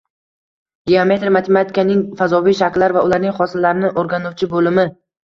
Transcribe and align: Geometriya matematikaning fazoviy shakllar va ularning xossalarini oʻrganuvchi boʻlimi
Geometriya 0.91 1.33
matematikaning 1.35 1.99
fazoviy 2.21 2.57
shakllar 2.59 2.95
va 2.97 3.03
ularning 3.09 3.35
xossalarini 3.41 3.91
oʻrganuvchi 4.05 4.49
boʻlimi 4.55 4.87